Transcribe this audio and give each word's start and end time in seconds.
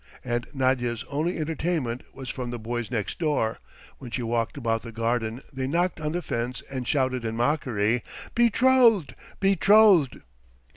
And 0.23 0.47
Nadya's 0.51 1.03
only 1.11 1.37
entertainment 1.37 2.01
was 2.11 2.27
from 2.29 2.49
the 2.49 2.57
boys 2.57 2.89
next 2.89 3.19
door; 3.19 3.59
when 3.99 4.09
she 4.09 4.23
walked 4.23 4.57
about 4.57 4.81
the 4.81 4.91
garden 4.91 5.43
they 5.53 5.67
knocked 5.67 6.01
on 6.01 6.13
the 6.13 6.23
fence 6.23 6.63
and 6.71 6.87
shouted 6.87 7.23
in 7.23 7.35
mockery: 7.35 8.01
"Betrothed! 8.33 9.13
Betrothed!" 9.39 10.21